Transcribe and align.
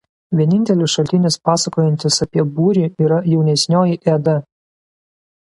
Vienintelis 0.37 0.93
šaltinis 0.95 1.37
pasakojantis 1.49 2.17
apie 2.27 2.47
Būrį 2.57 2.87
yra 3.09 3.21
„Jaunesnioji 3.35 4.01
Eda“. 4.17 4.37